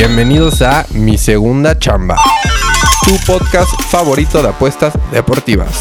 [0.00, 2.16] Bienvenidos a Mi Segunda Chamba,
[3.04, 5.78] tu podcast favorito de apuestas deportivas.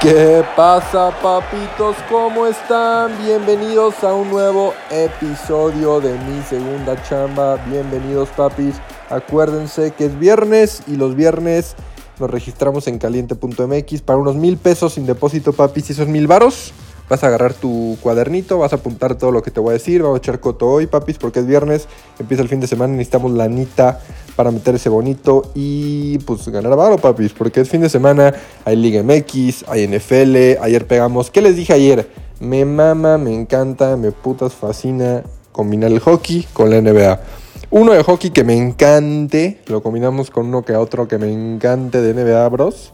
[0.00, 1.94] ¿Qué pasa, papitos?
[2.08, 3.12] ¿Cómo están?
[3.22, 7.56] Bienvenidos a un nuevo episodio de Mi Segunda Chamba.
[7.66, 8.76] Bienvenidos, papis.
[9.10, 11.76] Acuérdense que es viernes y los viernes
[12.18, 15.90] nos registramos en caliente.mx para unos mil pesos sin depósito, papis.
[15.90, 16.72] Y esos mil varos
[17.10, 20.00] Vas a agarrar tu cuadernito, vas a apuntar todo lo que te voy a decir.
[20.00, 21.88] Vamos a echar coto hoy, papis, porque es viernes,
[22.20, 23.98] empieza el fin de semana, necesitamos lanita
[24.36, 28.32] para meter ese bonito y pues ganar varo, papis, porque es fin de semana,
[28.64, 32.08] hay Liga MX, hay NFL, ayer pegamos, ¿qué les dije ayer?
[32.38, 37.20] Me mama, me encanta, me putas fascina combinar el hockey con la NBA.
[37.70, 42.00] Uno de hockey que me encante, lo combinamos con uno que otro que me encante
[42.00, 42.92] de NBA, bros.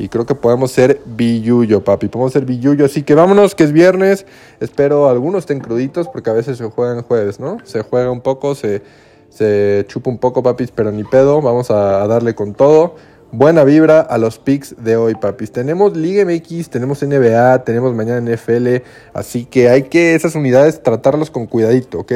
[0.00, 2.08] Y creo que podemos ser billuyo, papi.
[2.08, 2.86] Podemos ser billuyo.
[2.86, 4.24] Así que vámonos, que es viernes.
[4.58, 7.58] Espero algunos estén cruditos porque a veces se juegan jueves, ¿no?
[7.64, 8.82] Se juega un poco, se,
[9.28, 11.42] se chupa un poco, papis, pero ni pedo.
[11.42, 12.96] Vamos a, darle con todo.
[13.30, 15.52] Buena vibra a los picks de hoy, papis.
[15.52, 18.82] Tenemos Liga MX, tenemos NBA, tenemos mañana NFL.
[19.12, 22.12] Así que hay que esas unidades tratarlos con cuidadito, ¿ok?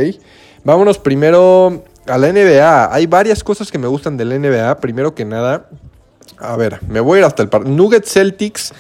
[0.64, 2.92] Vámonos primero a la NBA.
[2.92, 4.78] Hay varias cosas que me gustan de la NBA.
[4.78, 5.68] Primero que nada,
[6.38, 7.74] a ver, me voy a ir hasta el partido.
[7.74, 8.72] Nuggets Celtics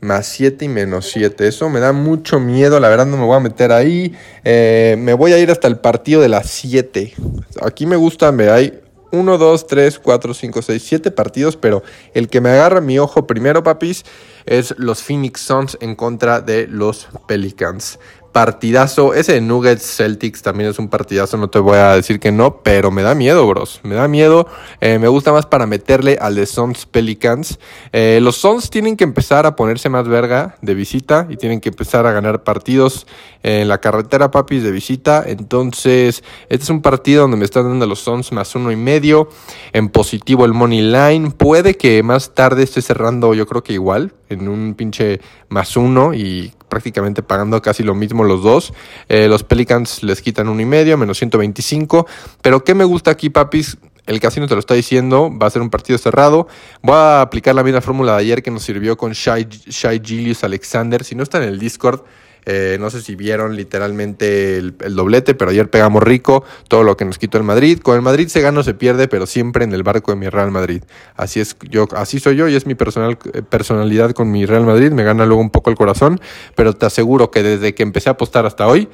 [0.00, 1.46] más 7 y menos 7.
[1.46, 4.14] Eso me da mucho miedo, la verdad no me voy a meter ahí.
[4.44, 7.14] Eh, me voy a ir hasta el partido de las 7.
[7.62, 8.80] Aquí me gusta, me hay
[9.12, 11.82] 1, 2, 3, 4, 5, 6, 7 partidos, pero
[12.14, 14.04] el que me agarra mi ojo primero, papis,
[14.46, 17.98] es los Phoenix Suns en contra de los Pelicans
[18.32, 19.14] partidazo.
[19.14, 22.62] Ese de Nuggets Celtics también es un partidazo, no te voy a decir que no,
[22.62, 23.80] pero me da miedo, bros.
[23.82, 24.46] Me da miedo.
[24.80, 27.58] Eh, me gusta más para meterle al de Suns Pelicans.
[27.92, 31.70] Eh, los Suns tienen que empezar a ponerse más verga de visita y tienen que
[31.70, 33.06] empezar a ganar partidos
[33.42, 35.24] en la carretera, papis, de visita.
[35.26, 39.28] Entonces, este es un partido donde me están dando los Suns más uno y medio.
[39.72, 41.30] En positivo el Money Line.
[41.30, 46.14] Puede que más tarde esté cerrando, yo creo que igual, en un pinche más uno
[46.14, 48.72] y prácticamente pagando casi lo mismo los dos.
[49.08, 52.06] Eh, los Pelicans les quitan uno y medio, menos 125.
[52.40, 53.76] Pero ¿qué me gusta aquí, papis?
[54.06, 56.48] El casino te lo está diciendo, va a ser un partido cerrado.
[56.82, 60.42] Voy a aplicar la misma fórmula de ayer que nos sirvió con Shai, Shai Gilius
[60.42, 61.04] Alexander.
[61.04, 62.02] Si no está en el Discord,
[62.46, 67.04] eh, no sé si vieron literalmente el, doblete, pero ayer pegamos rico todo lo que
[67.04, 67.80] nos quitó el Madrid.
[67.80, 70.28] Con el Madrid se gana o se pierde, pero siempre en el barco de mi
[70.28, 70.82] Real Madrid.
[71.16, 74.64] Así es yo, así soy yo y es mi personal, eh, personalidad con mi Real
[74.64, 74.90] Madrid.
[74.92, 76.20] Me gana luego un poco el corazón,
[76.54, 78.88] pero te aseguro que desde que empecé a apostar hasta hoy,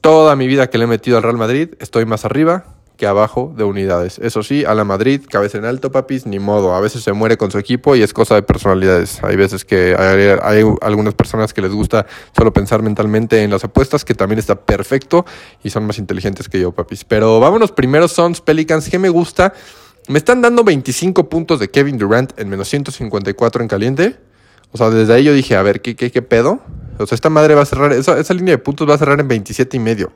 [0.00, 3.64] toda mi vida que le he metido al Real Madrid, estoy más arriba abajo de
[3.64, 4.18] unidades.
[4.18, 6.74] Eso sí, a la Madrid, cabeza en alto, papis, ni modo.
[6.74, 9.22] A veces se muere con su equipo y es cosa de personalidades.
[9.22, 14.04] Hay veces que hay, algunas personas que les gusta solo pensar mentalmente en las apuestas,
[14.04, 15.24] que también está perfecto
[15.62, 17.04] y son más inteligentes que yo, papis.
[17.04, 19.52] Pero vámonos primero, Sons Pelicans, que me gusta.
[20.08, 24.16] Me están dando 25 puntos de Kevin Durant en menos 154 en caliente.
[24.72, 26.60] O sea, desde ahí yo dije, a ver, ¿qué, qué, qué pedo?
[26.98, 29.20] O sea, esta madre va a cerrar, esa, esa línea de puntos va a cerrar
[29.20, 30.12] en 27 y medio.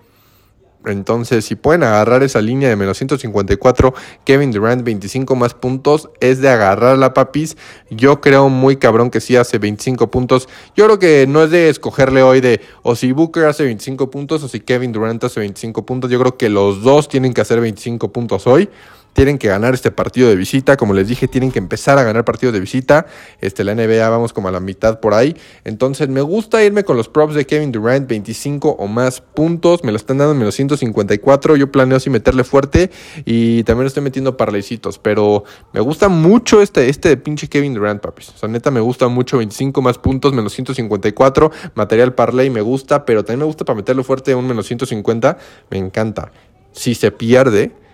[0.86, 3.92] Entonces, si pueden agarrar esa línea de menos 154,
[4.24, 7.56] Kevin Durant 25 más puntos, es de agarrar la papis.
[7.90, 10.48] Yo creo muy cabrón que sí hace 25 puntos.
[10.76, 14.44] Yo creo que no es de escogerle hoy de o si Booker hace 25 puntos
[14.44, 16.10] o si Kevin Durant hace 25 puntos.
[16.10, 18.70] Yo creo que los dos tienen que hacer 25 puntos hoy
[19.16, 20.76] tienen que ganar este partido de visita.
[20.76, 23.06] Como les dije, tienen que empezar a ganar partidos de visita.
[23.40, 25.34] Este, la NBA vamos como a la mitad por ahí.
[25.64, 29.82] Entonces me gusta irme con los props de Kevin Durant, 25 o más puntos.
[29.84, 31.56] Me lo están dando en menos 154.
[31.56, 32.90] Yo planeo así meterle fuerte
[33.24, 34.98] y también estoy metiendo parleycitos.
[34.98, 38.28] Pero me gusta mucho este, este de pinche Kevin Durant, papis.
[38.28, 41.50] O sea, neta me gusta mucho 25 más puntos, menos 154.
[41.74, 45.38] Material parlay me gusta, pero también me gusta para meterle fuerte un menos 150.
[45.70, 46.32] Me encanta.
[46.72, 47.85] Si se pierde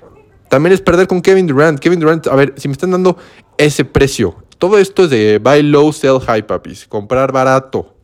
[0.52, 1.78] también es perder con Kevin Durant.
[1.78, 3.16] Kevin Durant, a ver, si me están dando
[3.56, 4.36] ese precio.
[4.58, 6.86] Todo esto es de buy low, sell high, papis.
[6.86, 7.94] Comprar barato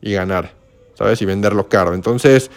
[0.00, 0.54] y ganar.
[0.94, 1.20] ¿Sabes?
[1.22, 1.94] Y venderlo caro.
[1.94, 2.52] Entonces,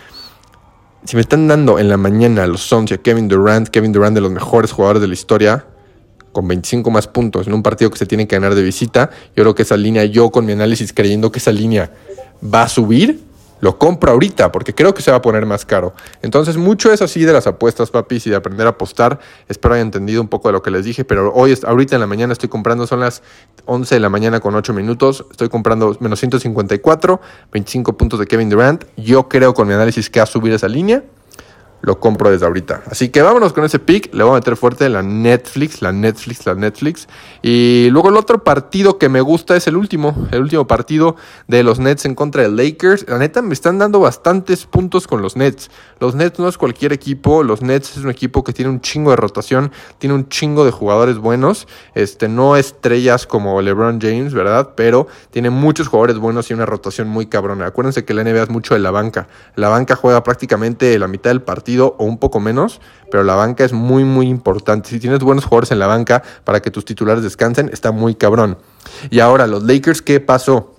[1.05, 4.13] si me están dando en la mañana los Suns y a Kevin Durant, Kevin Durant
[4.13, 5.65] de los mejores jugadores de la historia,
[6.33, 9.41] con 25 más puntos en un partido que se tiene que ganar de visita, yo
[9.41, 11.91] creo que esa línea, yo con mi análisis creyendo que esa línea
[12.44, 13.21] va a subir,
[13.61, 15.93] lo compro ahorita porque creo que se va a poner más caro.
[16.21, 19.19] Entonces, mucho es así de las apuestas, papis, y de aprender a apostar.
[19.47, 22.07] Espero hayan entendido un poco de lo que les dije, pero hoy, ahorita en la
[22.07, 23.23] mañana estoy comprando, son las
[23.65, 25.25] 11 de la mañana con 8 minutos.
[25.31, 27.21] Estoy comprando menos 154,
[27.51, 28.83] 25 puntos de Kevin Durant.
[28.97, 31.03] Yo creo con mi análisis que va a subir esa línea
[31.81, 32.83] lo compro desde ahorita.
[32.89, 34.13] Así que vámonos con ese pick.
[34.13, 37.07] Le voy a meter fuerte la Netflix, la Netflix, la Netflix.
[37.42, 40.28] Y luego el otro partido que me gusta es el último.
[40.31, 41.16] El último partido
[41.48, 43.06] de los Nets en contra de Lakers.
[43.07, 45.72] La neta me están dando bastantes puntos con los Nets.
[46.00, 47.44] Los Nets no es cualquier equipo.
[47.44, 49.72] Los Nets es un equipo que tiene un chingo de rotación.
[49.98, 51.68] Tiene un chingo de jugadores buenos.
[51.95, 54.74] Este, no estrellas como LeBron James, ¿verdad?
[54.75, 57.66] Pero tiene muchos jugadores buenos y una rotación muy cabrona.
[57.66, 59.28] Acuérdense que la NBA es mucho de la banca.
[59.56, 63.63] La banca juega prácticamente la mitad del partido o un poco menos, pero la banca
[63.63, 64.89] es muy, muy importante.
[64.89, 68.57] Si tienes buenos jugadores en la banca para que tus titulares descansen, está muy cabrón.
[69.09, 70.75] Y ahora, los Lakers, ¿qué pasó?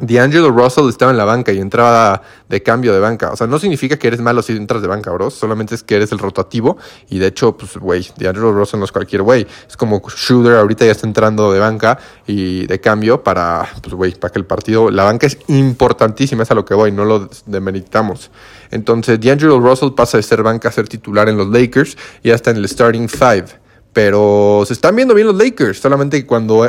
[0.00, 3.30] D'Angelo Russell estaba en la banca y entraba de cambio de banca.
[3.32, 5.30] O sea, no significa que eres malo si entras de banca, bro.
[5.30, 6.78] Solamente es que eres el rotativo.
[7.08, 9.46] Y de hecho, pues, güey, D'Angelo Russell no es cualquier güey.
[9.68, 14.14] Es como Shooter ahorita ya está entrando de banca y de cambio para, pues, güey,
[14.14, 14.90] para que el partido.
[14.90, 18.30] La banca es importantísima, es a lo que voy, no lo demeritamos.
[18.70, 22.34] Entonces, D'Angelo Russell pasa de ser banca a ser titular en los Lakers y ya
[22.34, 23.46] está en el starting five.
[23.92, 26.64] Pero se están viendo bien los Lakers, solamente cuando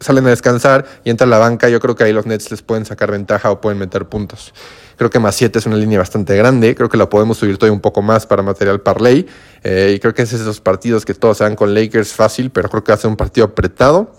[0.00, 2.62] salen a descansar y entra a la banca, yo creo que ahí los Nets les
[2.62, 4.52] pueden sacar ventaja o pueden meter puntos.
[4.96, 7.74] Creo que más 7 es una línea bastante grande, creo que la podemos subir todavía
[7.74, 9.26] un poco más para material parlay
[9.62, 12.68] eh, y creo que es esos partidos que todos se dan con Lakers fácil, pero
[12.68, 14.12] creo que va a ser un partido apretado.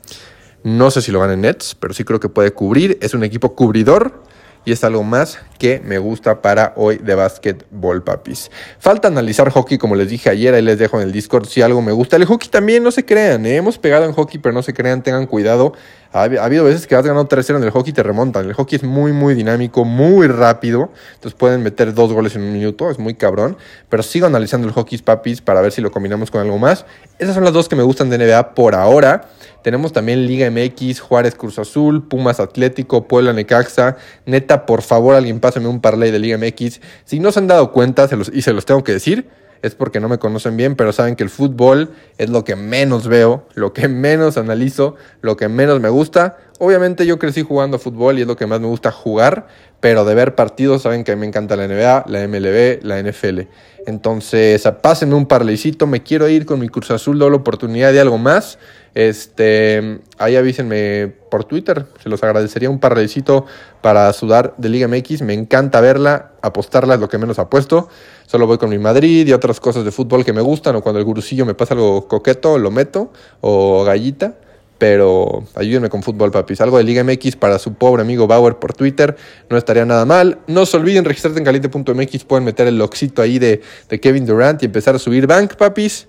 [0.63, 2.97] No sé si lo ganen Nets, pero sí creo que puede cubrir.
[3.01, 4.23] Es un equipo cubridor
[4.67, 8.51] y es algo más que me gusta para hoy de básquetbol, papis.
[8.79, 11.81] Falta analizar hockey, como les dije ayer, ahí les dejo en el Discord si algo
[11.81, 12.17] me gusta.
[12.17, 13.55] El hockey también, no se crean, ¿eh?
[13.55, 15.71] hemos pegado en hockey, pero no se crean, tengan cuidado.
[16.17, 18.45] Ha, habido veces que has ganado 3-0 en el hockey y te remontan.
[18.45, 20.91] El hockey es muy, muy dinámico, muy rápido.
[21.13, 23.57] Entonces pueden meter dos goles en un minuto, es muy cabrón.
[23.89, 26.85] Pero sigo analizando el hockey, papis, para ver si lo combinamos con algo más.
[27.19, 29.29] Esas son las dos que me gustan de NBA por ahora.
[29.61, 33.97] Tenemos también Liga MX, Juárez Cruz Azul, Pumas Atlético, Puebla Necaxa.
[34.25, 36.81] Neta, por favor, alguien pásame un parlay de Liga MX.
[37.05, 39.27] Si no se han dado cuenta, y se los tengo que decir,
[39.61, 43.07] es porque no me conocen bien, pero saben que el fútbol es lo que menos
[43.07, 46.37] veo, lo que menos analizo, lo que menos me gusta.
[46.59, 49.47] Obviamente yo crecí jugando fútbol y es lo que más me gusta jugar,
[49.79, 53.41] pero de ver partidos saben que me encanta la NBA, la MLB, la NFL.
[53.85, 58.17] Entonces, pásenme un parleycito, me quiero ir con mi Cruz Azul, doble oportunidad de algo
[58.17, 58.57] más.
[58.97, 63.45] Este, ahí avísenme por Twitter, se los agradecería un parlecito
[63.79, 65.21] para sudar de Liga MX.
[65.21, 67.89] Me encanta verla, apostarla es lo que menos apuesto.
[68.25, 70.97] Solo voy con mi Madrid y otras cosas de fútbol que me gustan, o cuando
[70.97, 74.39] el gurusillo me pasa algo coqueto, lo meto, o gallita.
[74.79, 76.59] Pero ayúdenme con fútbol, papis.
[76.61, 79.15] Algo de Liga MX para su pobre amigo Bauer por Twitter.
[79.51, 80.39] No estaría nada mal.
[80.47, 82.23] No se olviden registrarse en caliente.mx.
[82.23, 83.61] Pueden meter el loxito ahí de
[84.01, 86.07] Kevin Durant y empezar a subir bank, papis.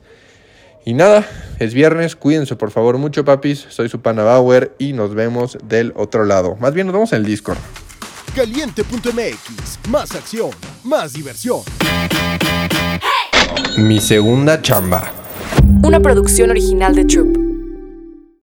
[0.88, 5.14] Y nada, es viernes, cuídense por favor mucho papis, soy su pana Bauer y nos
[5.14, 6.56] vemos del otro lado.
[6.60, 7.58] Más bien nos vemos en el Discord.
[8.34, 10.48] Caliente.mx, más acción,
[10.84, 11.60] más diversión.
[13.76, 15.12] Mi segunda chamba.
[15.82, 17.37] Una producción original de Troop.